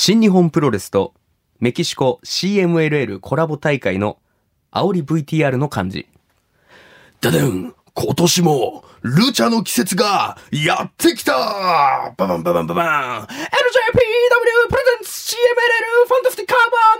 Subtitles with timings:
[0.00, 1.12] 新日本プロレスと
[1.58, 4.18] メキシコ CMLL コラボ大会の
[4.70, 6.06] 煽り VTR の感じ。
[7.20, 11.32] ダデン今年も、ルチャの季節がやってきた
[12.16, 13.22] ババンババンババン!
[13.24, 16.98] NJPW presents CMLL ファンタスティックカーバー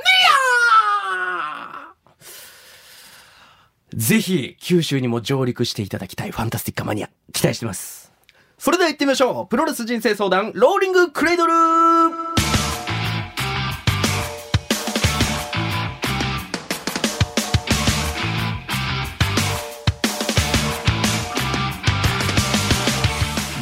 [3.94, 8.10] ニアぜひ、九州にも上陸していただきたいファンタスティカマニア、期待してます。
[8.58, 11.52] それでは行ってみましょうプロレス人生相談、ローリングクレイドル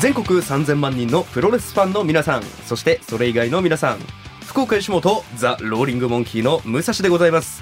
[0.07, 3.99] 全国3000万人のプロレスファンの皆さんそしてそれ以外の皆さん。
[4.47, 7.61] 福岡吉本ザ・ローリングモンキーの武蔵でございます。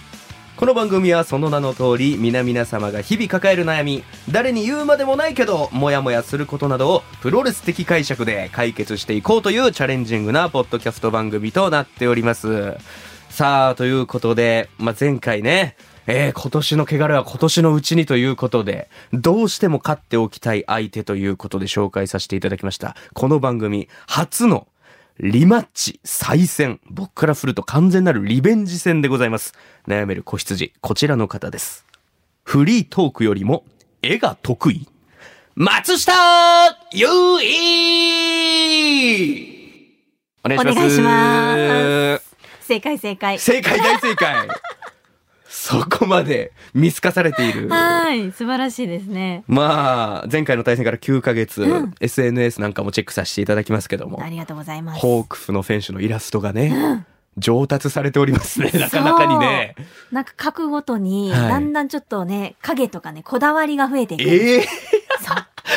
[0.55, 12.77] この番組はその名の通り皆々様が日々抱える悩み誰に言うまでもないけどモヤモヤすることなどをプロレス的解釈で解決していこうというチャレンジングなポッドキャスト番組となっております。
[13.31, 15.77] さあということで、まあ、前回ね
[16.07, 22.97] えー、今年の汚れは今年のうちにということで、どうしても勝っておきたい相手ということで紹介させていただきました。
[23.15, 24.67] この番組、初の
[25.19, 26.81] リマッチ再戦。
[26.91, 29.55] 僕から振ると完全なるリベンジ戦でございます。
[29.89, 31.87] 悩める子羊、こちらの方です。
[32.43, 33.65] フリートークよりも
[34.03, 34.87] 絵が得意
[35.55, 36.13] 松下
[36.93, 37.45] 優衣
[40.45, 40.73] お願いします。
[40.73, 42.35] お願いします。
[42.67, 43.39] 正解正解。
[43.39, 44.49] 正解大正解
[45.57, 47.69] そこまで見透かされている。
[47.69, 49.45] はい、素晴らしいですね。
[49.47, 54.21] まあ、前回の対戦から9ヶ月、うん、SNS なんかもチェックさせていただきますけども。
[54.21, 55.01] ありがとうございます。
[55.01, 57.07] ホークスの選手のイラストがね、うん、
[57.39, 59.77] 上達されておりますね、なかなかにね。
[60.11, 64.23] なんか書くごとに、だんだんちょっとね、影とかね、こだわりが増えていく。
[64.25, 64.65] ええー。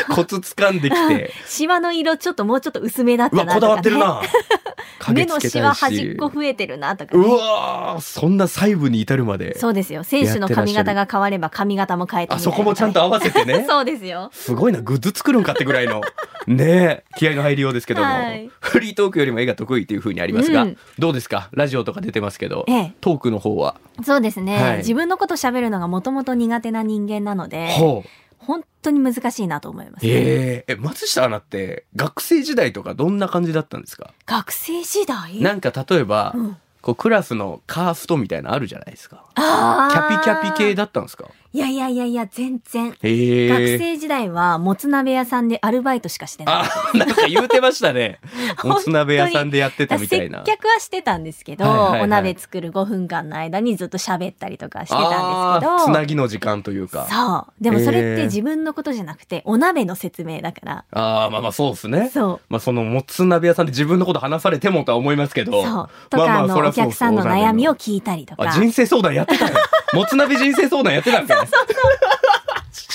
[0.15, 1.33] コツ掴んできて。
[1.45, 3.55] シワの色ちょっともうちょっと薄めだったなとか、ね。
[3.55, 4.21] こだわってるな。
[5.13, 9.57] 目のシワ端っこ増えてるなとか、ね、うわそんな細部に至るまで。
[9.57, 10.03] そうですよ。
[10.03, 13.65] 選手の髪型が変われば髪型も変えてあそこもちゃんと合わせてね。
[13.69, 14.29] そうですよ。
[14.33, 16.01] すごいなグッズ作るんかってぐらいの。
[16.47, 21.49] ね気合の入りようですけども、はい、フリートークよりも絵が得意というふうにありますが、うん、どうですか？
[21.51, 23.75] ラジオとか出てますけど、ええ、トークの方は。
[24.03, 28.09] そうですね、はい、自分のこと喋るのがもともと苦手な人間なのでほう
[28.47, 34.13] 本当に難しいなと思います、ね、えー、え松下アナって学生時代とかどんな感じだったんですか？
[34.25, 35.41] 学生時代？
[35.41, 39.25] なんか例えば、うんこうクラスのカーストみたいなのあるじゃないですか。
[39.35, 41.25] キャピキャピ系だったんですか？
[41.53, 42.89] いやいやいやいや、全然。
[42.91, 46.55] 学生時代は、もつ鍋屋さんでアルバイトしかしてない。
[46.55, 48.19] あ、なんか言うてましたね。
[48.63, 50.43] もつ鍋屋さんでやってたみたいな。
[50.45, 55.85] 接客はしてたんですけど、はいはいはい、お鍋作る5分間の間にずっと喋ったりとかしてたんですけど。
[55.85, 57.07] つなぎの時間というか。
[57.09, 57.63] そう。
[57.63, 60.85] でもそれって自分のことじゃなくて、お鍋の説明だから。
[60.91, 62.11] ああ、まあまあそうですね。
[62.13, 62.41] そう。
[62.49, 65.63] まあそのもつ鍋屋さんで自分のこと話されてもとは思いますけど。
[65.63, 65.89] そう。
[66.09, 68.51] とか、まあまあ、の、お客さんの悩みみを聞いたりとか。
[68.51, 69.55] 人生相談やってたの
[69.93, 71.41] もつ鍋人生相談やってたんだよ。
[71.41, 72.27] そうそうそう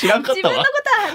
[0.03, 0.65] 知らんかったわ。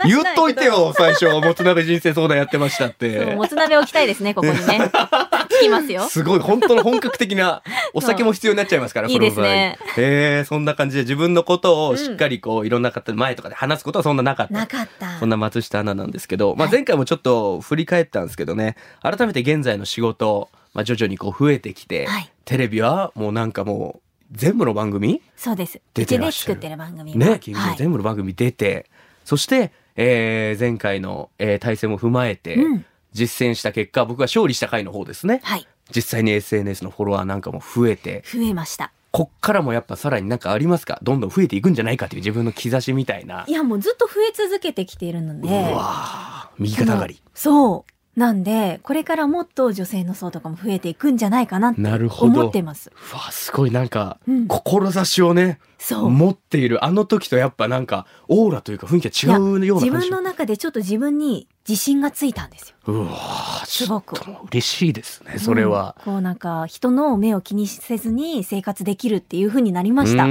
[0.06, 1.26] 言っといてよ、最初。
[1.28, 3.26] もつ鍋人生相談やってましたって。
[3.36, 4.92] もつ鍋置きたいですね、ここにね。
[4.94, 6.04] 聞きますよ。
[6.08, 7.62] すごい、本当の本格的な、
[7.94, 9.78] お酒も必要になっちゃいますから、いいですね。
[9.98, 14.54] えー、そんな感じで自分のことをしっかりこう、いろんな方前とかで話すことはそんななかった。
[14.54, 15.20] なかった。
[15.20, 24.02] そんな松下アナなんですけど、まあ前回もちょっと振り返ったんですけどね、改めて現在の仕事、まあ徐々にこう増えてきて、はい、テレビはもうなんかもう、
[24.32, 25.82] 全部の番組そうです。
[25.96, 26.54] 出てらっしゃる。
[26.54, 27.40] 作ってる番組ね、
[27.78, 28.86] 全部の番組出て、はい、
[29.26, 35.40] そして、えー、前回の、えー、対戦も踏まえて、うん、実践した結果、僕が勝利した回の方ですね。
[35.44, 35.68] はい。
[35.96, 38.24] 実際に SNS のフォロワーなんかも増えて。
[38.32, 38.92] 増えました。
[39.10, 41.00] こっからもやっぱさらになんかありますか？
[41.02, 43.46] どんどん増えていくんじゃないかという自分の兆しみたいな。
[43.48, 45.48] いやもうずっと増え続けてきているので。
[45.48, 47.20] うわ右肩上がり。
[47.34, 47.92] そう。
[48.18, 51.82] なんで、これからもっと女性の層とかも増えていくんじゃないかなって
[52.20, 52.92] 思ってます。
[52.92, 53.72] うわ、すごい。
[53.72, 56.10] なんか、うん、志をね、そう。
[56.10, 62.76] 持っているあの時とやっぱなんかオーラというか雰囲気が違うような自分の中でちょっと自分に自信がついたんですよ。
[62.88, 64.20] うわすごく。
[64.50, 70.26] 嬉しいですねそれは、うん、こうなんか人の目を気にせずに生活できるっていうふうになりました。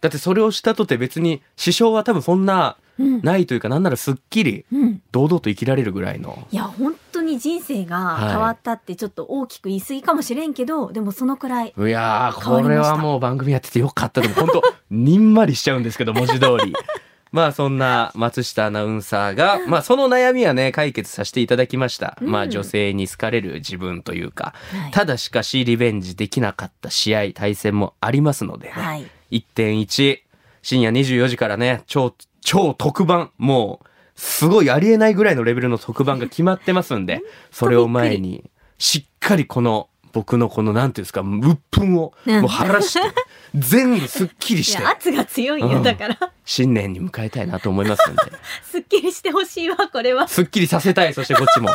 [0.00, 2.76] だってそれをしたとて別に支障は多分そんな
[3.22, 4.64] ないというか、うん、なんならすっきり
[5.12, 14.20] 堂々と生きられるぐらいの、いや本当に人生が変わったってちょっと大きく言い過ぎかもしれんけど、はい、でもそのくらいいやこれはもう番組やっててよかった。
[14.20, 16.74] でも本当 にんまりしちゃうんですけど文字通り。
[17.32, 22.18] まあそんな松下アナウンサーが、まあその悩みはね、解決させていただきました。
[22.20, 30.18] うん、まあ女性に好かれる自分というか、はい、ただしかしリベンジできなかった試合、対戦もありますので、ね、はい、1.1、
[30.62, 43.00] 深夜24時からね、超超特番、もう、すごいありえないぐらいのレベルの特番が決まってますんで、それを前に、しっかりこの僕のこのなんていうんですか鬱憤をもう晴らして
[43.54, 44.84] 全部すっきりして。
[44.84, 46.18] 圧が強いよ、うん、だから。
[46.44, 48.22] 新年に迎えたいなと思いますんで。
[48.64, 50.28] すっきりしてほしいわこれは。
[50.28, 51.70] すっきりさせたいそしてこっちも。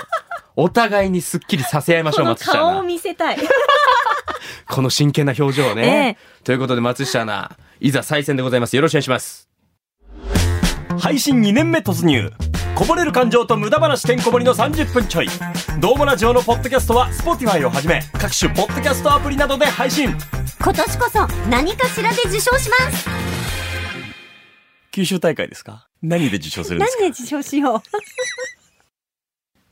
[0.55, 3.37] お互いにすっきりさせ合いましょう松下顔を見せたい。
[4.67, 8.75] この真剣な表情をね、えー、ということで松下アナいざ再戦でございます。
[8.75, 9.44] よろしくお願いします
[10.99, 12.31] 配信2年目突入。
[12.75, 15.27] こぼれる感情と無駄話てんこ盛りの30分ちょい。
[15.79, 20.09] どうもラジオのポッドキャストは Spotify をはじめ各種ポッドキャストアプリなどで配信。
[20.61, 23.07] 今年こそ何かしらで受賞します。
[24.91, 25.87] 九州大会ですか？
[26.01, 27.03] 何で受賞するんですか？
[27.03, 27.81] 何で受賞しよう。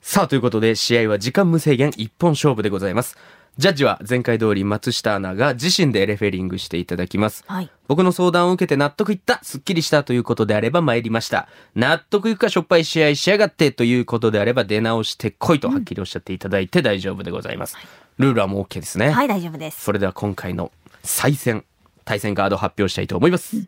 [0.01, 3.17] さあということで試合は時間無制限一本勝負でございます
[3.55, 7.43] ジャッジは前回通り松下アナが自身でレフェリングしていただきます。
[7.45, 11.47] はい、僕の相談を受けて納得いった、すっきりしたということであれば参りました。
[11.75, 17.77] 納得いくかしょっぱい試合しやがってということであれば出直してこいとはっきりおっしゃっていただいて大丈夫でございます。
[18.17, 19.11] ルールはもう OK ですね。
[19.11, 19.81] はい、大丈夫です。
[19.81, 20.71] それでは今回の
[21.03, 21.63] 再戦、
[22.05, 23.57] 対戦カード発表したいと思います。
[23.57, 23.67] うん、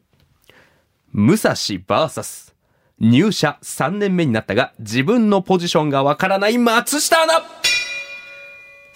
[1.13, 2.55] 武蔵 VS
[2.99, 7.41] 入社3年目になったが自分のポジションがわからない松下アナ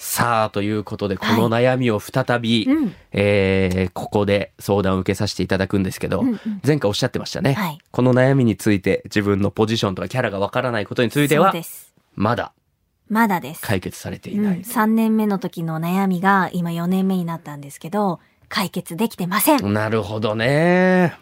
[0.02, 11.54] さあ、ということで、この悩みを再び、はいうん、えー、ここで相談を受けさせていただくんですけど、うんうん、前回おっしゃってましたね、はい、この悩みについて、自分のポジションとかキャラがわからないことについては、
[12.16, 12.54] まだ、
[13.10, 13.62] まだです。
[13.62, 19.74] 解決されていない、うん、3年目の時の悩みが今4年目になったんですけど、解決できてません。
[19.74, 21.18] なるほどね。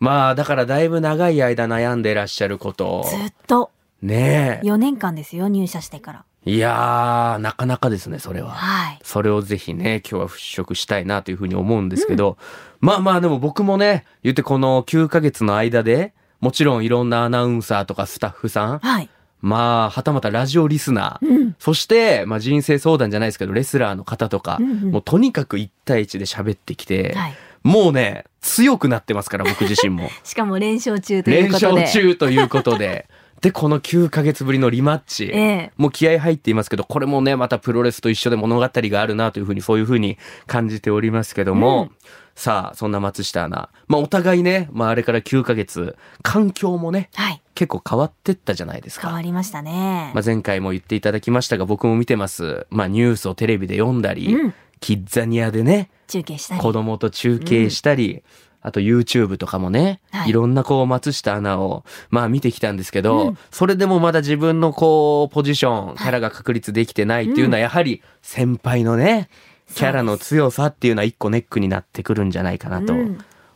[0.00, 3.70] まあ、だからだいぶ長い間悩んでらっしゃることずっと。
[4.00, 4.66] ねえ。
[4.66, 6.24] 4年間ですよ、入社してから。
[6.44, 8.50] いやー、なかなかですね、それは。
[8.50, 8.98] はい。
[9.02, 12.36] それをぜひね、今日は払拭したいなというふうに思うんですけど、
[12.80, 19.08] うん、まあまあでも僕もね、言ってこの9ヶ月の間で、もちろんいろんなアナウンサーとかスタッフさん、はい。
[19.40, 30.10] まあ、はたまたラジオリスナー、うん、そして、まあ人生相談じゃないですけど、レスラーの方とか、うんうん、もうとにかく1対1で喋ってきて、はい、もうね、強くなってますから、僕自身も。
[30.24, 31.66] しかも連勝中ということで。
[31.66, 33.08] 連勝中ということで。
[33.42, 35.24] で、この9ヶ月ぶりのリマッチ。
[35.24, 40.16] ええ、もう気合入っていますけど、これもね、またプロレスと一緒で物語があるなというふうに、そういうふうに
[40.46, 41.90] 感じておりますけども、うん、
[42.36, 43.68] さあ、そんな松下アナ。
[43.88, 49.08] まあ、お互いね、まあ、あれから9ヶ月、環境もね、はい、結構変わってったじゃないですか。
[49.08, 50.12] 変わりましたね。
[50.14, 52.68] まあ、前回も言っていただきましたが、僕も見てます。
[52.70, 56.60] まあ、ニュースをテレビで読んだり、うん、キッザニアでね、中継したり。
[56.60, 58.22] 子供と中継したり、うん
[58.62, 69.28] あと YouTube とかもね、はい、いろんなこう松下アナをまあ見てきたんですけど、うん、それでもまだ自分のこうポジション、キャラが確立できてないっていうのはやはり先輩のね、
[69.74, 72.94] キャラの強さっていうのは一個ネックになってくるんじゃないかなと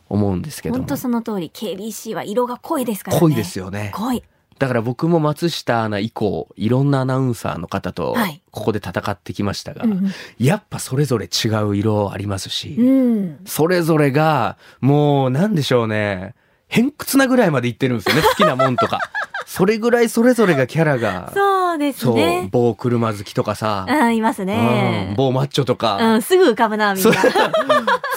[0.09, 0.79] 思うんですけども。
[0.79, 3.21] 本、当、その通り KBC は色が濃いですからね。
[3.21, 3.91] 濃いですよね。
[3.93, 4.23] 濃い。
[4.59, 8.15] だから僕も松下アナ以降、いろんなアナウンサーの方と、
[8.51, 16.35] ここで戦ってきましたが、はいうんやっぱそれぞれ違う色ありますし、うん、それぞれが、もう、なんでしょうね、
[16.67, 18.99] 偏屈なぐらいまでいってるんですよね、 好きなもんとか。
[19.45, 21.31] それぐらいそれぞれがキャラが。
[21.33, 22.41] そうですね。
[22.41, 23.85] そう、某車好きとかさ。
[23.87, 25.15] うん、いますね、うん。
[25.15, 25.97] 某マッチョとか。
[26.15, 27.11] うん、すぐ浮かぶな、みんな。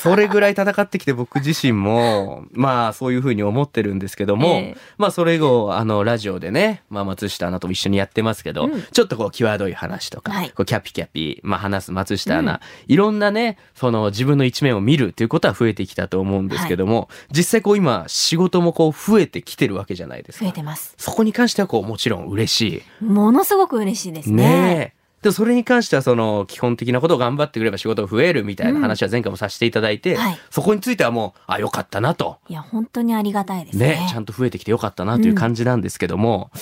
[0.01, 20.45] それぐらい戦ってきて僕自身も、 まあそういうふうに思ってるんですけども、えー、まあそれ以後、あの、ラジオでね、まあ松下アナと一緒にやってますけど、うん、ちょっとこう、際どい話とか、はい、こうキャピキャピ、まあ話す松下アナ、うん、いろんなね、その自分の一面を見るということは増えてきたと思うんですけども、はい、実際こう今、仕事もこう増えてきてるわけじゃないですか。
[20.45, 20.95] 増えてます。
[20.97, 23.05] そこに関してはこう、もちろん嬉しい。
[23.05, 24.45] ものすごく嬉しいですね。
[24.45, 32.39] ねでそれに関してはその基本的なことを頑張ってくれば仕事が増えるみたいな話は前回もさせていただいて、うんはい、そこについてはもうあよかったなと。
[32.49, 33.89] いや本当にありがたいですね。
[33.89, 36.57] ねちゃんと増えてきてよかったなという感じなんですけども、う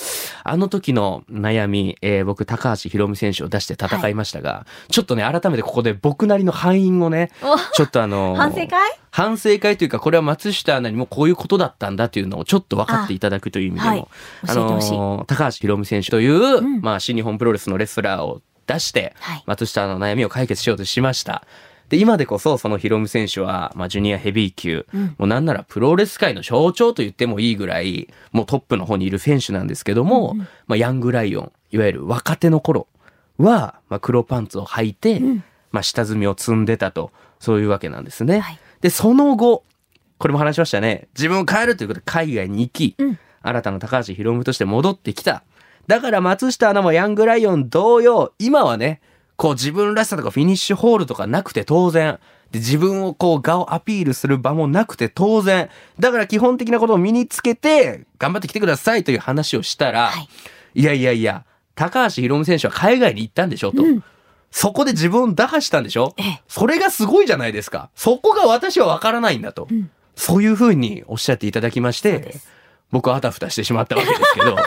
[0.49, 7.31] ん、あの時の悩み、えー、僕高橋宏美選手を出して戦いましたが、はい、ちょっとね改めてここで僕なりの敗因をね
[7.73, 8.69] ちょっとあの反省会？
[9.11, 14.07] 反省会というかこれは松下アナにもこういうことだったんだというのをちょっと分かっていただくという意味でも、はい、
[14.47, 21.43] あの高橋宏美選手という、うん、まあ新日本プロレスのレスラーを出して、松下の悩みを解決しようとしました。
[21.89, 32.87] で、今でこそそのヒロム選手は、まあ、ジュニアヘビー級、うん、もうなんならプロレス界の象徴と言ってもいいぐらい、もうトップの方にいる選手なんですけども、うんまあ、ヤングライオン、いわゆる若手の頃
[33.39, 38.39] は、まあ、黒パンツを履いて、うん、まあ、下積みを積んでたと、そういうわけなんですね。
[38.39, 39.63] はい、で、その後、
[40.19, 41.07] これも話しましたね。
[41.15, 42.95] 自分を変えるということで海外に行き、
[43.41, 45.43] 新たな高橋ヒロムとして戻ってきた。
[45.89, 49.01] だから松下アナもヤングライオン同様、今はね、
[49.37, 52.19] こう自分らしさとかフィニッシュホールとかなくて当然。
[52.51, 55.67] で、自分をこう、画をアピールする場もなくて当然。
[55.99, 60.19] だから基本的なことを身につけて、頑張ってきてくださいという話をしたら、は
[60.75, 61.43] い、いやいやいや、
[61.73, 63.81] 高橋宏夢選手は海外に行ったんでしょと。
[63.81, 64.03] うん
[64.51, 66.15] そこで自分を打破したんでしょ
[66.47, 67.91] それがすごいじゃないですか。
[67.95, 69.67] そこが私はわからないんだと。
[69.69, 72.33] うん、そういうふうにおっしゃっていただきまして、
[72.91, 74.57] 僕はあたふたしてしまったわけですけど、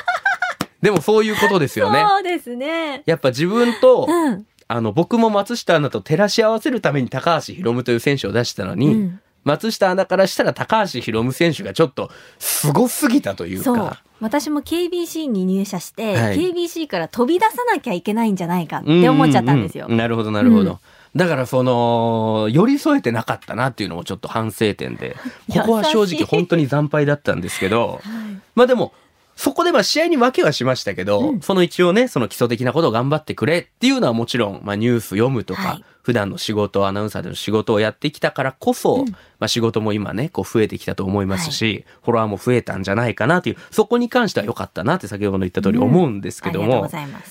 [0.82, 2.04] でもそういうことですよね。
[2.06, 3.02] そうですね。
[3.06, 14.02] やっぱ自分と、うん、あの、僕も松下アナと照らし合わせるために高橋宏夢という選手を出したのに、うん、松下アナからしたら高橋宏夢選手がちょっとすごすぎたというか。
[14.20, 19.86] 私も KBC に入社して、はい、KBC から飛び出さなきゃいけないんじゃないかって思っちゃったんですよ。
[19.86, 20.72] うんうんうん、なるほど、なるほど。
[20.72, 20.78] うん
[21.14, 25.16] だからその、寄り添えてなかったなっていうのもちょっと反省点で、
[25.52, 28.94] ここは正直本当に惨敗だったんですけど、 はい、まあでも、
[29.36, 46.88] そこでまあ試合に分けはしましたけど、うん、その一応ね、その基礎的なことを頑張ってくれっていうのはもちろん、まあニュース読むとか、はい、普段の仕事、アナウンサーでの仕事をやってきたからこそ、うん、まあ仕事も今ね、こう増えてきたと思いますし、はい、フォロワーも増えたんじゃないかなという、そこに関しては良かったなって先ほど言った通り思うんですけども、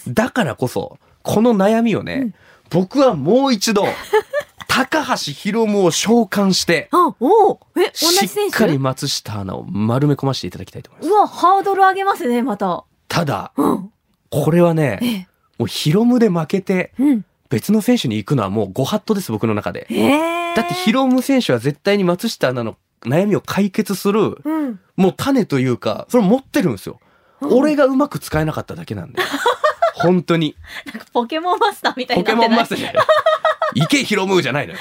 [0.07, 2.33] うん、だからこそ、この悩みをね、
[2.69, 3.85] 僕はもう一度、
[4.73, 8.27] 高橋宏夢を召喚して、あ、おえ、同じ選手？
[8.27, 11.11] しっかり松下アナを丸め込ませていただきたいと思います。
[11.11, 12.85] うわ、ハードル上げますね、また。
[13.09, 13.91] ただ、うん、
[14.29, 16.93] これはね、もう宏夢で負けて、
[17.49, 19.87] 別の選手に行くのはもうご法度です、僕の中で。
[20.55, 27.01] だって宏夢選手は絶対に松下アナの悩みを解決する、うん、もう種というか、それ持ってるんですよ。
[27.41, 29.21] うん、俺がうまく使えなかっただけなんで。
[29.95, 30.55] 本当に。
[30.85, 32.23] なんかポケモンマスターみたいな。
[32.23, 32.93] ポケモンマスター
[33.75, 34.79] 池ひろむじゃないのよ。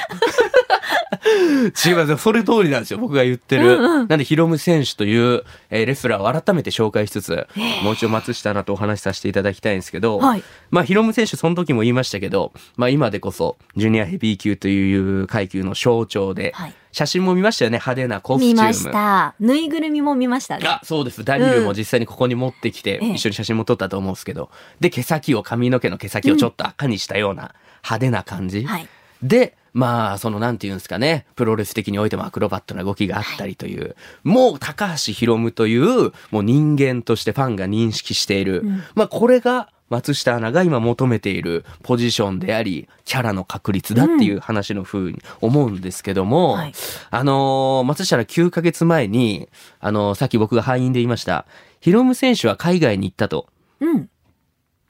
[1.84, 3.76] 違いますそれ通りなんですよ、僕が言ってる。
[3.76, 7.46] うんうん、なんで、ヒロム選手という、えー、レスラーを改めて紹介しつつ、
[7.82, 16.74] もう一度松下アナとお話しさせていただきたいんですけど、はい、まあ、ヒロム選手、その時も言いましたけど、まあ、今でこそ、ジュニアヘビー級という階級の象徴で、はい。
[16.92, 17.76] 写真も見ましたよね。
[17.76, 18.62] 派手なコスチューム。
[18.62, 19.34] 見ました。
[19.38, 20.66] ぬいぐるみも見ましたね。
[20.66, 21.24] あそうです。
[21.24, 24.50] ダニルも実際にここに持ってきて、うん、一緒に写真も撮ったと思うんですけど。
[24.80, 28.88] で毛先を髪の毛の毛先をちょっと赤にしたような派手な感じ、うんはい、
[29.22, 33.94] でまあ、そのなんて言うんですかね、プロレス的においてもアクロバットな動きがあったりという、はい、
[34.24, 38.62] もう高橋宏夢という、もう人間としてファンが認識している。
[38.62, 46.72] うん、まあ、これが松下アナが今求めているポジションであり、キャラの確率だっていう話の風に思うんですけども、うんはい、
[47.10, 49.48] あのー、松下ら9ヶ月前に、
[49.80, 51.46] あのー、さっき僕が敗因で言いました、
[51.80, 53.48] ヒロム選手は海外に行ったと。
[53.80, 54.09] うん。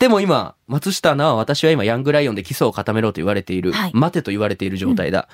[0.01, 5.29] でも今、松下アナは私は今ヤングライオンで基礎を固めろと言われている、はい、待てと言われている状態だ。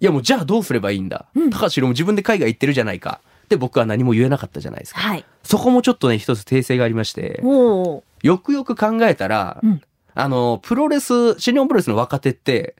[0.00, 1.26] ん、いやもうじゃあどうすればいいんだ？
[1.34, 3.20] うん、高橋宏も自分で海外行ってるじゃないか。
[3.50, 5.00] で僕は何も言えなかったじゃないですか。
[5.00, 9.82] はい、そこもちょっとね、一つ訂正がありまして、よくよく考えたら、うん、
[10.14, 12.74] あの、プロレス、新日本プロレスの若手って、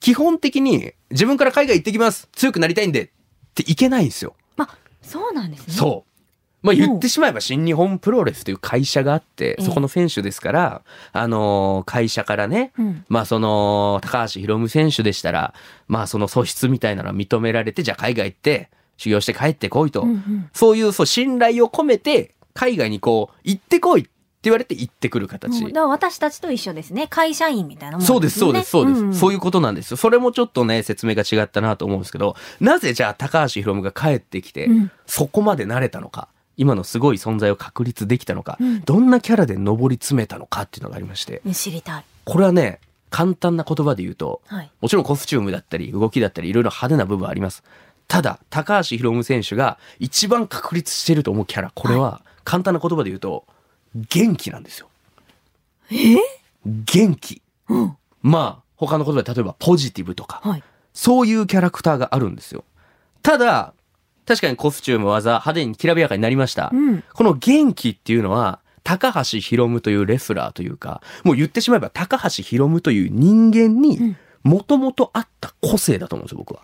[0.00, 3.08] 基本的に自分から海外行ってきます強くなりたいんでっ
[3.54, 4.34] ていけないんですよ。
[4.58, 4.68] あ、
[5.00, 5.72] そうなんですね。
[5.72, 6.11] そう。
[6.62, 12.72] まあ言ってしまえば新日本プロレスという会社があって、そこの選手ですから、あの、会社からね、
[13.08, 15.54] まあその、高橋宏夢選手でしたら、
[15.88, 20.06] まあその素質みたいなのは認められて、じゃあ海外行って、修行して帰ってこいと。
[20.52, 24.10] そういうそう信頼を込めて、海外にこう、行ってこいって
[24.44, 25.60] 言われて行ってくる形。
[25.60, 27.06] だから私たちと一緒ですね。
[27.08, 28.14] 会社員みたいなもんですね。
[28.14, 29.96] そうです、そうです、そうです、そういうことなんですよ。
[29.96, 34.68] それもちょっとね、説明が違ったなと思うんですけど、なぜじゃあ高橋宏夢が帰ってきて、
[35.06, 36.28] そこまで慣れたのか。
[36.56, 41.42] 今のすごい存在を確立できたのか、うん、どんなキャラで上り詰めたのかっていうのがありまして。
[41.52, 42.04] 知りたい。
[42.24, 42.80] これはね、
[43.10, 47.62] 簡単な言葉で言うと、はい、もちろんコスチュームだったり動きだったりいろいろ派手な部分あります。
[48.08, 53.44] ただ、高橋宏夢選手が一番確立してると思うキャラ、これは簡単な言葉で言うと、
[53.94, 54.88] 元気なんですよ。
[55.90, 56.16] え？
[56.64, 57.42] 元気。
[57.68, 62.64] うん、まあ、他の言葉で例えばポジティブとか、はい、そういうキャラクターがあるんですよ。
[63.22, 63.74] ただ、
[64.26, 76.62] 確かにコスチューム技派手にきらびやかになりました、うん、この元気っていうのは高橋宏夢というレスラーというかもう言ってしまえば高橋宏夢という人間にもともとあった個性だと思うんですよ僕は。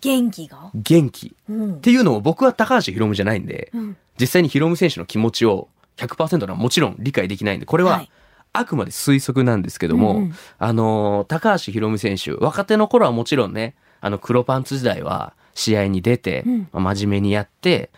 [0.00, 0.70] 元気が？
[0.74, 8.06] 元気、うん、っていうのを僕は高橋宏夢じゃないんで、うん、実際に宏夢選手の気持ちを100%はもちろん理解できないんでこれは、
[8.52, 17.90] あくまで推測なんですけども、うん、あの高橋宏夢選手若手の頃はもちろんねあの黒パンツ時代は試合に出て、まあ、真面目にやって、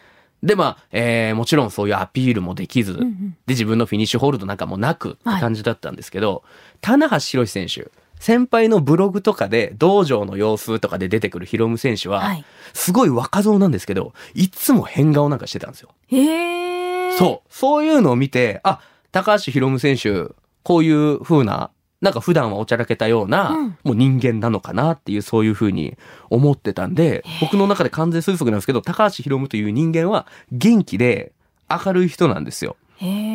[0.42, 6.42] で、まあ、えー、もちろんそういうアピールもできず、うんうん、で、自分のフィニッシュホールドなんかもなくって感じだったんですけど、はい、
[6.80, 15.90] 棚橋宏選手、先輩のブログとかで、道場の様子とかで出てくるヒロム選手は、はい、すごい若造なんですけど、いつも変顔なんかしてたんですよ。
[16.08, 17.54] へそう。
[17.54, 18.80] そういうのを見て、あ、
[19.12, 21.70] 高橋宏夢選手、こういう風な
[22.00, 25.97] なんか普段はおちゃらけたような、うん、もう人間なのかなっていうそういうふうに
[26.30, 31.33] 思ってたんで、僕の中で完全推測なんですけど、高橋宏夢という人間は元気で
[31.69, 32.76] 明るい人なんですよ。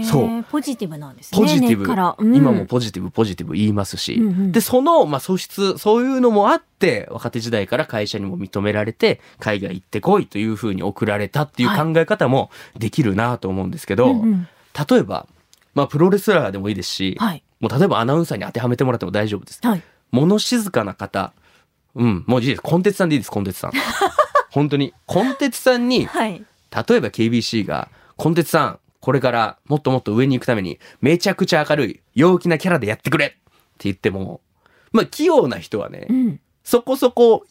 [0.04, 0.44] そう。
[0.44, 14.48] ポジティブなんですねポジティブ、うん、今もポジティブポジティブ言いますし、うんうん、でその、まあ、素質そういうのもあって若手時代から会社にも認められて海外行ってこいというふうに送られたっていう考え方もできるなと思うんですけど、はいうんうん、
[14.88, 15.28] 例えば、
[15.74, 19.60] まあ、プロレスラーでもいいですし、はい、もう例えばアナウンサーに当てはめてもらっても大丈夫です。
[19.64, 19.82] はい、
[20.12, 21.34] 物静かな方
[21.96, 22.62] うん、もういいです。
[22.62, 23.72] コンテツさんでいいです、コンテツさん。
[24.52, 24.94] 本当に。
[25.06, 33.36] コンテツさんに、はい、例えば KBC が、コンテツさん、これからもっともっと上に行くために、めちゃくちゃ明るい、陽気なキャラでやってくれって
[33.80, 34.42] 言っても、
[34.92, 37.46] まあ、器用な人はね、うん、そこそこ、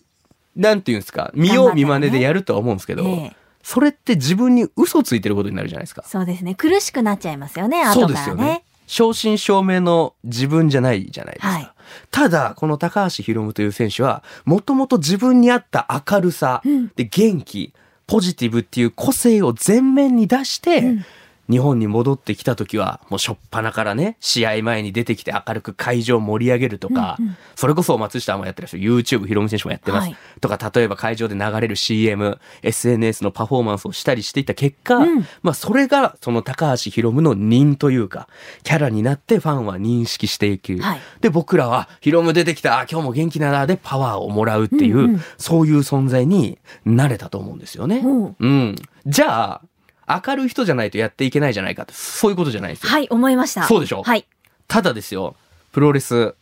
[0.57, 6.05] なんていうんですか、見よう見まねでやるとは思うんですけど、ね、それって自分に嘘ついてることになるじゃないですか。
[6.07, 6.55] そうですね。
[6.55, 8.15] 苦しくなっちゃいますよね、後からね。
[8.15, 8.65] そうですよね。
[8.95, 11.53] 正真正銘の自分じゃないじゃないですか。
[11.53, 11.71] はい、
[12.13, 17.75] ただ、この高橋宏夢という選手は、もともと自分に合った明るさ、うん、で元気、
[18.07, 21.05] ポジティブっていう個性を前面に出して、うん
[21.51, 38.29] 日本に戻ってきた時は、もうしょっぱなからね、試合前に出てきて明るく会場を盛り上げるとか、うんうん、それこそ松下もやってるし、YouTube ヒロム選手もやってます、はい、とか、例えば会場で流れる CM、SNS のパフォーマンスをしたりしていった結果、うん、まあそれがその高橋ヒロムの人というか、
[38.63, 40.79] キャラになってファンは認識していく。
[40.79, 47.99] はい、で、僕らはヒロム出てきた、あ、今日も元気ななでパワーをもらうっていう、うんうん、そういう存在になれたと思うんですよね。
[47.99, 48.09] う。
[48.09, 48.77] ん、うん。
[49.07, 49.63] じゃあ、
[50.09, 52.91] 明るい人じゃないとやっていけないじゃないかって、そういうことじゃないですよ。
[52.91, 53.65] はい、思いました。
[53.65, 54.03] そうでしょ？
[54.03, 54.27] はい。
[54.69, 55.37] ただですよ、
[55.73, 56.35] プロレス、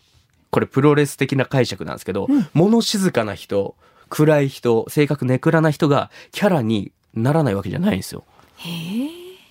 [0.50, 3.74] これプロレス的な解釈なんですけど、うん、物静かな人、
[4.08, 8.24] 暗い人、性格ネクラな人がキャラにならないわけじゃないんですよ。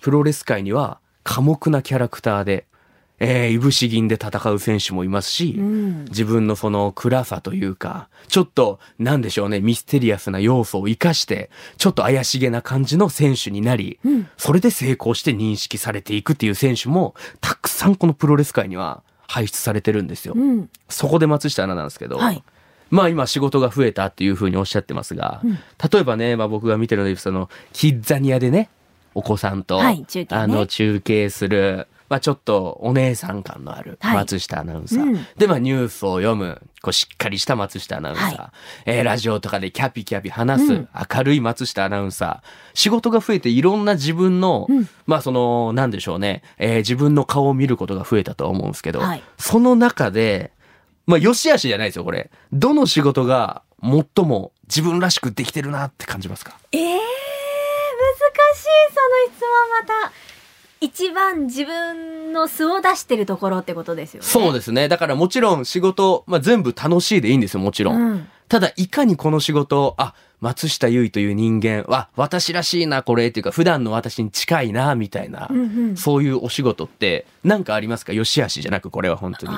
[0.00, 2.66] プロレス界には寡黙なキャラクターで、
[3.24, 11.48] えー、いぶし銀で戦う選手もいますし、うん、自分のその暗さというか、ちょっと、なんでしょうね、ミステリアスな要素を活かして、
[11.78, 20.34] ちょっと怪しげな感じの選手になり、うん、それで成功して認識されていくっていう選手も、たくさんこのプロレス界には輩出されてるんですよ。
[20.36, 22.42] うん、そこで松下アナなんですけど、はい。
[22.90, 25.58] まあ今仕事が増えたっていうふうにおっしゃってますが、うん、
[25.90, 28.68] 例えばね、まあ僕が見てるので、その、キッザニアでね、
[29.14, 42.40] お子さんと、はい、ね、あの、中継する、まあ、ちょっとお姉さん感のある松下アナウンサー、はいうん、で、まあ、ニュースを読むこうしっかりした松下アナウンサー、はい、えー、ラジオとかでキャピキャピ話す明るい松下アナウンサー、うん、
[42.74, 50.52] 仕事が増えていろんな自分の、うん、まあそのなんでしょうね、えー、自分の顔を見ることが増えたと思うんですけど、はい、その中で
[51.06, 52.30] まあ良し悪しじゃないですよこれ。
[52.52, 56.58] どの仕事が最も自分らしくできてるなって感じますか？
[56.72, 57.00] ええー、難しい
[58.90, 59.48] その質問
[59.80, 60.12] また。
[60.82, 64.26] 一番自分の素を出してるところってことですよね。
[64.26, 64.88] そうですね。
[64.88, 67.96] だからもちろん仕事、まあ、全部楽しいでいいんですよ、もちろん。
[67.96, 78.12] うん、ただ、いかにこの仕事あ、松下優衣という人間は、私らしいな、これ、っていうか、普段の私に近いな、みたいな、うんうん、そういうお仕事って、何かありますか？
[78.12, 79.52] よしあしじゃなく、これは本当に。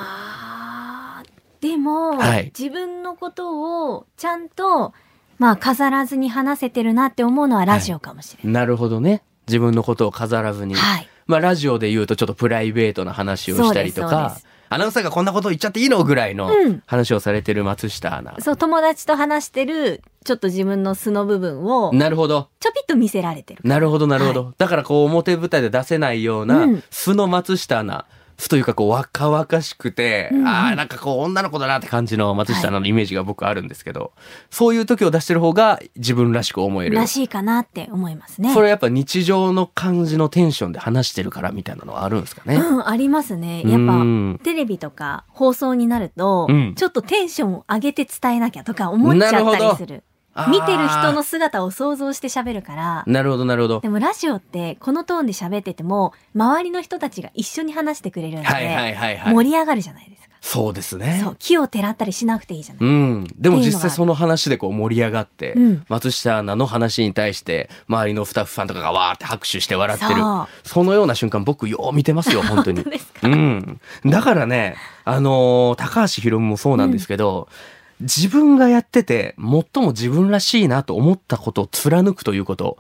[1.63, 4.93] でも、はい、自分のことをちゃんと、
[5.39, 8.47] まあ、飾らずに話せてるなって思うのはラジオかもしれない。
[8.47, 9.23] はい、なるほどね。
[9.49, 10.75] 自分のことを飾らずに。
[10.75, 11.09] はい。
[11.27, 14.37] まあラジオで言うとちょっとプライベートな話をしたりとか、
[14.69, 16.51] アナウンサーがこんなこと言っちゃっていいのぐらいの
[16.87, 18.35] 話をされてる松下アナ。
[18.37, 21.93] うん、そう、友達と話してる、ちょっと自分の素の部分を。
[21.93, 22.49] なるほど。
[22.61, 23.61] ちょぴっと見せられてる。
[23.65, 24.45] なるほど、なるほど。
[24.47, 28.07] はい、だからこう表舞台で出せないような素の松下アナ。
[28.49, 34.11] というかこう若々しくて、うんうん、ああなんかこう女の子だなって感じの松下のイメージが僕あるんですけど、はい、
[34.51, 36.97] そういう時を出してる方が自分らしく思える。
[36.97, 38.53] らしいかなって思いますね。
[38.53, 42.57] それはやっぱ日常の感じのテンションで話してるからみたいなのはあるんですかね。
[42.57, 43.63] うんありますね。
[43.65, 50.05] やっぱテレビとか放送になると、うん、ちょっとテンションを上げて伝えなきゃとか思っちゃったりする
[50.49, 53.05] 見てる人の姿を想像して喋るから。
[53.07, 53.81] なるほど、なるほど。
[53.81, 60.35] でもラジオってこのトーンで喋ってても、周りの人たちが一緒に話してくれるので、はいはいはいはい、盛り上がるじゃないですか。
[60.45, 61.21] そうですね。
[61.25, 61.37] そう。
[61.39, 62.85] 木をてらったりしなくていいじゃない。
[62.85, 63.27] うん。
[63.39, 70.21] でも実際その話でこう盛り上がって、うん、松下アナの話に対して、周りのスタッフさんとかがわーって拍手して笑ってる。
[70.63, 72.85] そのような瞬間僕よう見てますよ、本当に。
[73.23, 73.81] うん。
[74.05, 82.79] だからね、あのー、高橋宏夢もそうなんですけど、うん自分がやってて最も自分らしいなと思ったことを貫くということ。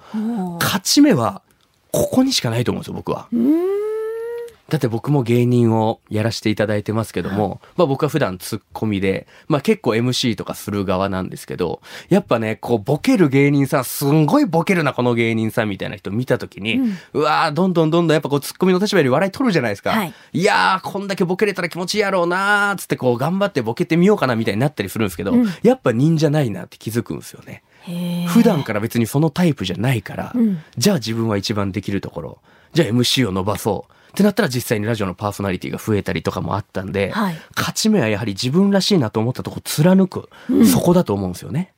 [0.61, 1.43] 勝ち目は
[1.93, 3.29] ここにしかないと思うんですよ僕は。
[4.69, 19.91] だって僕も芸人をやらせていただいてますけども、まあ僕は普段ツッコミで、まあ結構 MC とかする側なんですけど、やっぱね、こうボケる芸人さん、すんごいボケるな、この芸人さんみたいな人見たときに、うん、うわーどんどんどんどんやっぱこうツッコミの立場より笑い取るじゃないですか。
[19.91, 27.63] はい、いやー、こんだけボケれたら気持ちいいやろうなーつってこう頑張ってボケてみようかなみたいになったりするんですけど、うん、やっぱ忍者ないなって気づくんですよね。
[28.29, 32.39] 普段から別にそのタイプじゃないから、うん、じゃあ自分は一番できるところ、
[32.73, 33.93] じゃあ MC を伸ばそう。
[34.15, 41.73] ってなったら実際にラジオのパーソナリティが増えたりとかもあったんで、はい、勝ち目はやはり自分らしいなと思ったとこ貫く、うん、そこだと思うんですよね。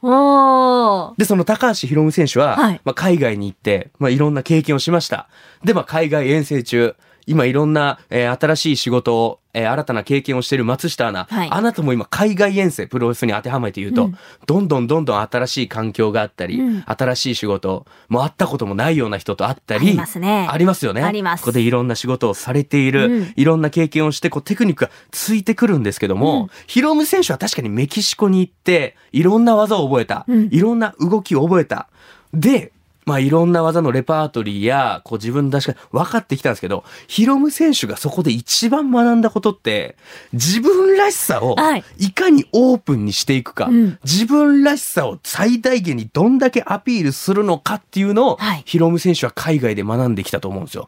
[1.16, 5.28] で、その高橋宏夢選手は、はい、まあ、海外に行って、まあ、いろんな経験をしました。
[5.64, 6.94] で、まあ、海外遠征中、
[7.26, 20.46] 今いろんな、えー、新しい仕事を、えー、新たな経験をしている松下アナ、はい、あなたも今海外遠征プロレスに当てはめて言うと、うん、どんどんどんどん新しい環境があったり、うん、新しい仕事も会ったこともないような人と会ったりありますね。
[20.48, 21.02] ありますよね。
[21.02, 21.40] あります。
[21.40, 31.88] ここでいろんな仕事をされている、うん、いろんな経験をしてこうテクニックがついてくるんですけども、ヒロム選手は確かにメキシコに行っていろんな技を覚えた、いろんな動きを覚えた。
[32.32, 32.72] で
[33.06, 39.96] まあいろんな技のレパートリーや、こう自分出しか分かってきたんですけど、ヒロム選手がそこで一番学んだことって、
[40.32, 41.54] 自分らしさを
[41.98, 42.10] い。
[42.10, 50.86] かにオープンにしていくか、はい自分らしさを最大限にどんだけアピールするのかっていうのを、はい、ヒロム選手は海外で学んできたと思うんですよ。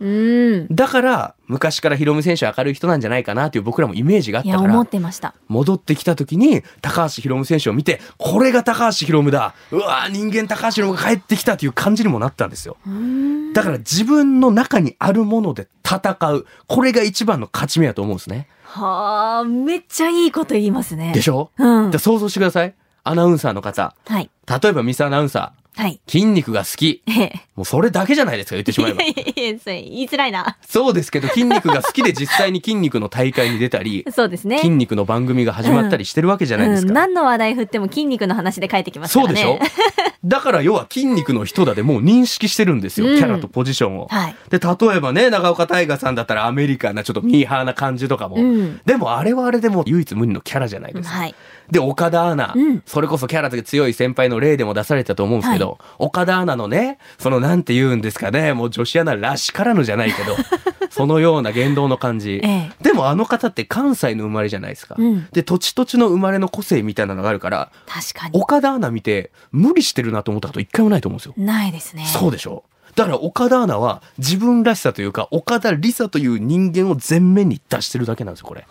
[0.70, 5.35] だから、昔からヒロム選手は明るい人なんじゃないかなっていう僕らもイメージがあったから、思ってました。
[5.48, 9.54] 戻ってきた時に、高橋ヒロム選手を見て、これが高橋ヒロムだ。
[9.70, 12.76] うわ人間高橋ヒロムが帰ってきたという感じにもなったんですよ。
[13.54, 16.46] だから自分の中にあるもので戦う。
[16.66, 18.48] これが一番の勝ち目やと思うんですね。
[18.64, 21.12] はあ、めっちゃいいこと言いますね。
[21.12, 21.50] でしょ？
[21.58, 21.90] うん。
[21.90, 22.74] じゃ想像してください。
[23.04, 23.94] アナウンサーの方。
[24.06, 24.30] はい。
[24.62, 25.67] 例えばミスアナウンサー。
[25.78, 26.00] はい。
[26.08, 27.04] 筋肉が好き。
[27.54, 29.00] もうそれだけじゃないですか、言ってしまえば。
[29.00, 30.56] いやいや言いづらいな。
[30.66, 34.58] そうですけど、筋肉が好きで実際に筋肉の大会に出たり、そうですね。
[34.58, 36.86] 筋肉の番組が始まったりしてるわけじゃないですか。
[36.86, 39.40] うんうん、何の話題振っても筋肉の話で帰ってきますからね。
[39.40, 40.18] そうでしょ？
[40.24, 44.08] だから要は筋肉の人だでもう認識してるんですよ、うん、キャラとポジションを。
[44.10, 48.36] はい、で、例えばね、長岡大河さんだったらアメリカなちょっとミーハーな感じとかも。
[48.84, 51.14] でもあれはあれでも唯一無二のキャラじゃないですか。
[51.18, 51.34] はい
[51.70, 60.37] で、岡田アナ、うん、それこそキャラが強い先輩の例でも出されたと思うんですけど、はい、岡田アナのね、そのなんて言うんですかね、もう女子アナらしからぬじゃないけど、
[60.90, 64.96] そのような言動の感じ、ええ、でもあの方って関西の生まれじゃないですか。
[64.98, 68.38] うん、で、土地土地の生まれの個性みたいなのがあるから、確かに。
[68.40, 71.35] 岡田アナ見て、無理してるなと思ったこと一回もないと思うんですよ。
[71.37, 72.07] ないですね。
[72.07, 72.64] そうでしょ
[72.98, 78.66] だから岡田アナは自分らしさというか岡田理沙という人間を前面に出してるだけなんですよこれ。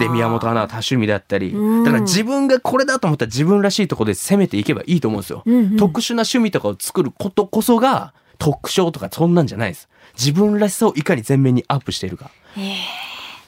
[0.00, 5.44] で宮本アナは多趣味だったり、だから自分がこれだと思ったら自分らしいところで攻めていけばいいと思うんですよ。
[5.46, 9.88] うんうん、特殊な趣味とかを作ることこそが特徴とかそんなんじゃないです。
[10.18, 12.32] 自分らしさをいかに前面にアップしているか。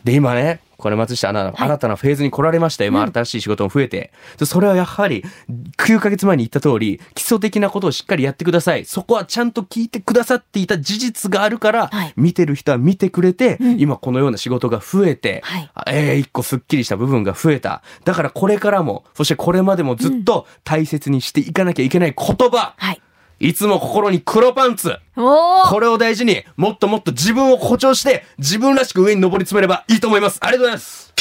[0.05, 2.88] で今ねこれ松下アナ、はい、新たなフェーズに来られましたよ。
[2.88, 4.12] 今、新しい仕事も増えて。
[4.40, 5.24] うん、それはやはり、
[5.78, 8.84] 9ヶ月前に言った通り、基礎的なことをしっかりやってください。
[8.84, 17.82] そこはちゃんと聞いてくださっていた事実があるから、はい、見てる人は見てくれて、うん、今このような仕事が増えて、はい、えー、一個スッキリした部分が増えた。
[18.04, 22.74] だからこれからも、そしてこれまでもずっと大切にしていかなきゃいけない言葉。
[22.76, 23.00] はい
[23.40, 24.97] いつも心に黒パンツ。
[25.14, 30.38] これを大事に、もっともっと自分を誇張して、自分らしく上に登り詰めればいいと思います。
[30.40, 31.14] ありがとうございます。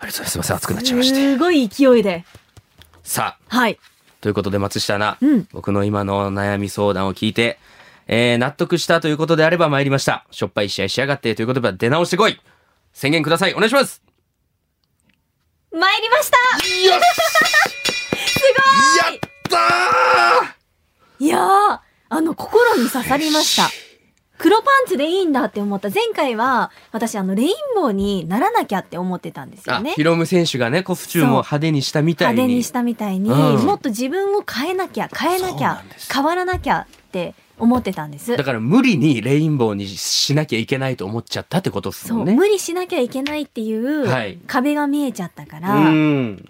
[0.00, 0.30] ありがとうございます。
[0.30, 1.14] すみません、熱くなっちゃいまして。
[1.14, 2.24] すごい勢いで。
[3.02, 3.56] さあ。
[3.56, 3.78] はい。
[4.20, 7.58] ということで、松下アナ、うん、僕の今の悩み相談を聞いて、
[8.06, 10.26] えー、納得したということであれば参りました。
[10.30, 12.40] しょっぱい試合しやがってということで出直してこい
[12.98, 14.02] 宣言くださいお願いします
[15.70, 17.77] 参りましたよしす
[18.56, 21.78] ごいやったーいやー、
[22.10, 23.68] あの、心に刺さりました。
[24.38, 25.90] 黒パンツでいいんだって思った。
[25.90, 29.94] 前回は、私、あの、レインボーにならなきゃって思ってたんですよね。
[29.94, 32.34] ヒロム選手がね、コスチュームを派手にしたみたいに。
[32.34, 35.82] 派手にしたみたいに、うん、もっと自分を変えなきゃ、変えなきゃ、
[36.12, 38.36] 変わらなきゃって思ってたんです。
[38.36, 42.34] だから無理にレインボーにしなきゃいけないと思っちゃったってことですもんね。
[42.34, 44.06] 無理しなきゃいけないっていう
[44.46, 45.94] 壁が見えちゃったから、はい、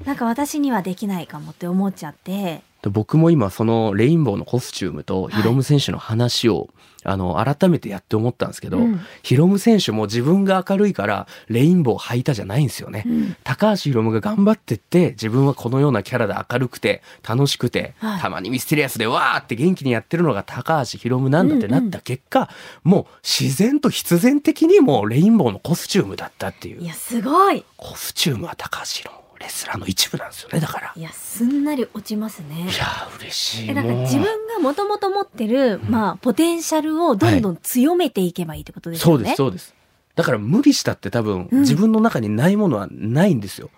[0.05, 6.68] なんか私にはできないかもって思っちゃって僕も今そのレインボーのコスチュームとヒロム選手の話を、
[7.04, 22.46] あの改めてやって思ったんですけど、うん、ヒロム選手も自分が明るいからレインボー履いたじゃないんですよね、うん、高橋ヒロムが頑張ってって自分はこのようなキャラで明るくて楽しくて、はい、たまにミステリアスでわーって元気にやってるのが高橋ヒロムなんだってなった結果、うん。
[22.46, 26.82] うん、もう自然と必然的にもレインボーのコスチュームだったっていう。
[26.82, 27.64] いやすごい。
[27.76, 39.79] コスチュームは高橋ヒロムレスラーの一部なんですよねだからいやすんなり落ちますねいや嬉しいえなんか自分がもともと持ってる、まあポテンシャルをどんどん強めていけばいいってことですよね、はい、そうですそうです
[40.18, 43.70] だから無理したって多分、自分の中にないものはないんですよ。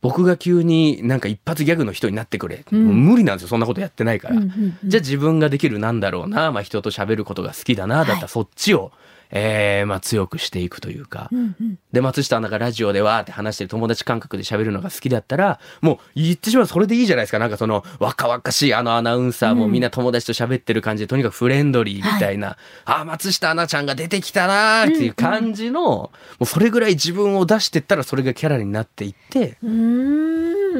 [0.00, 2.64] 僕が急になんか一発ギャグの人になってくれ。
[2.70, 3.48] うん、無理なんですよ。
[3.48, 4.36] そんなことやってないから。
[4.36, 4.48] うんうん
[4.84, 6.52] うん、じゃあ自分ができるなんだろうな。
[6.52, 8.04] まあ人と喋ることが好きだな。
[8.04, 8.92] だったらそっちを
[9.30, 17.38] えー、まあ強くしていくというか、うんうん、で、松下アナがラジオでわーって話してる友達感覚で喋るのが好きだったら、もう言ってしまうそれでいいじゃないですか。
[17.38, 22.56] なんかその若々しいあのアナウンサーもみんな友達と喋ってる感じで、とにかくフレンドリーみたいな、はい、
[23.02, 29.58] あ、松下アナちゃんが出てきたなーっていう感じの、うんうん、もうそれぐらい自分を出してったらそれがキャラになっていって、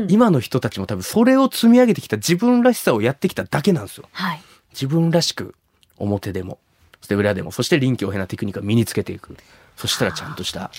[0.09, 4.09] 今の人たちも多分それを積み上げてきた自分らしさをやってきただけなんですよ。
[4.13, 5.55] はい、自分らしく
[5.99, 6.59] 表でも。
[7.01, 9.37] そして裏でも、そして臨機応変なテクニックを身につけていく。
[9.77, 10.71] そしたらちゃんとした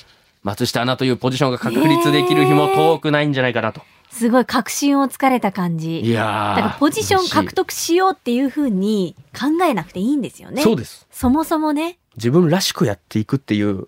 [0.44, 3.82] 松下アナというポジションが確立できる日も遠くないんじゃないかなと。
[4.12, 6.02] すごい確信をつかれた感じ。
[6.02, 10.62] いやだからポジション獲得しようっていうふうに考えなくていいんですよね。
[10.62, 11.08] そうです。
[11.12, 11.98] そもそもね。
[12.18, 13.88] 自分らしくやっていくっていう、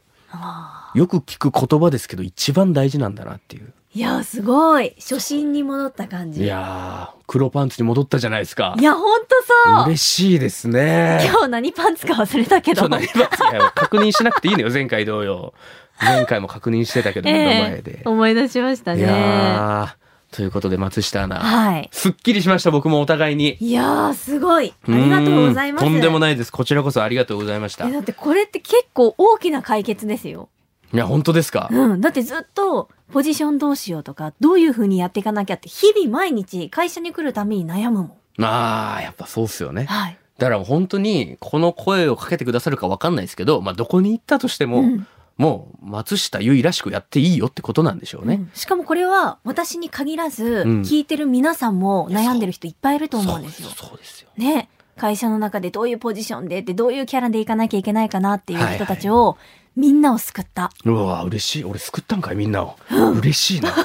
[0.95, 3.73] よく聞く言葉ですけど一番大事なんだなっていう。
[3.95, 4.95] いやすごい。
[4.99, 6.43] 初心に戻った感じ。
[6.43, 8.75] いや黒パンツに戻ったじゃないですか。
[8.79, 9.27] いやほんと
[9.65, 9.85] そう。
[9.85, 11.19] 嬉しいですね。
[11.29, 12.89] 今日何パンツか忘れたけど。
[12.89, 15.53] 何パンツか確認しなくていいのよ前回同様。
[16.01, 18.01] 前回も確認してたけど、目の前で。
[18.05, 19.01] 思い出しましたね。
[19.01, 19.95] いや
[20.31, 23.55] ということで松下アナ、はい、すっきりしました僕もお互いに。
[23.59, 24.73] いやすごい。
[24.87, 25.85] ありがとうございます。
[25.85, 26.51] とんでもないです。
[26.51, 27.87] こちらこそありがとうございました。
[27.87, 30.49] だってこれって結構大きな解決ですよ
[30.93, 31.69] いや本当ですか？
[31.71, 38.43] うんだってずっとポジションどうしようとか、どういうふうにやっていかなきゃって、日々毎日会社に来るために悩むもん。
[38.43, 39.85] ああ、やっぱそうっすよね。
[39.85, 40.17] はい。
[40.39, 48.35] だから本当に、この声をかけてくださるかわかんないですけど、まあ、どこに行ったとしても、うん、もう、松下優衣らしくやっていいよってことなんでしょうね。
[48.35, 53.69] うん、しかもこれは、私に限らず、聞いてる皆さんも悩んでる人いっぱいいると思うんですよ。
[53.69, 54.29] そうですよ。
[54.37, 54.69] ね。
[54.97, 59.37] 会社の中でどういうポジションでって、どういうキャラでいかなきゃいけないかなっていう人たちを、
[59.75, 60.71] みんなを救った。
[60.85, 61.63] うわ嬉しい。
[61.63, 62.77] 俺救ったんかいみんなを。
[62.91, 63.73] 嬉しいな。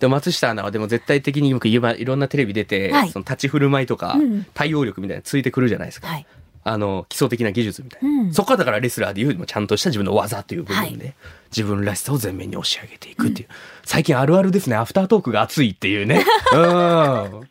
[0.00, 6.06] で松下アナはでも絶対的によくいろんなテレビ出て、はい、その立ち振る舞いとか、うん、対応力みたいなついてくるじゃないですか。
[6.06, 6.26] はい、
[6.64, 11.14] あの基礎的な技術みたいな、うん、そこはだからレスラーでいうちゃんとした自分の技という部分で、はい、
[11.50, 16.24] 自分らしさを前面に押し上げていくっていう、うん、最近あるあるですねアフタートークが熱いっていうね。
[16.54, 16.58] う
[17.44, 17.48] ん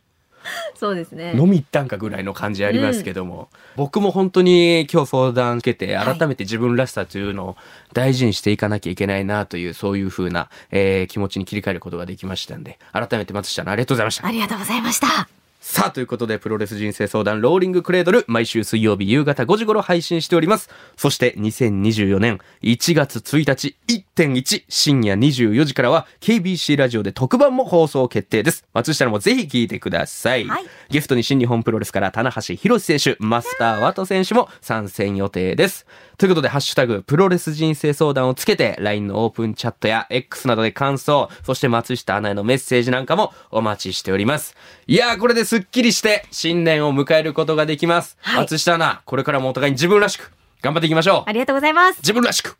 [0.75, 1.33] そうですね。
[1.35, 7.57] 飲み行ったんかぐらいの感じありますけども、うん、僕も本当に今日相談受けて、改めて自分らしさというのを
[7.93, 14.27] 大事にしていかなきゃいけないなという、そういうふうな、えー、気持ちに切り替えることができましたんで、改めて松下さんありがとうございました。
[14.27, 15.27] ありがとうございました。
[15.59, 20.69] さあ、ということで、プロレス人生相談、ローリングクレードル、毎週水曜日夕方5時頃配信しております。
[20.95, 23.75] そして、2024年1月1日、
[24.17, 28.65] 1.1深夜24時からは、KBC ラジオで特番も放送決定です。
[28.73, 30.45] 松下もぜひ聞いてください。
[30.45, 35.85] はい、ゲストに新日本プロレスから、棚橋博選手、マスターワト選手も参戦予定です。
[36.17, 44.55] ということで、ハッシュタグ、プロレス人生相談をつけて、LINE のオープンチャットや X などで感想、そして松下アナへのメッセージなんかもお待ちしております。
[44.87, 48.17] いやー、これですっきりして新年を迎えることができます。
[48.21, 50.31] はい、松下アナ、これからもお互いに自分らしく
[50.63, 51.23] 頑張っていきましょう。
[51.27, 51.97] ありがとうございます。
[51.97, 52.57] 自分らしく